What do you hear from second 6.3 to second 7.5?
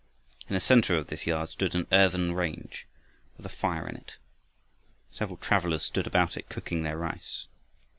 it cooking their rice.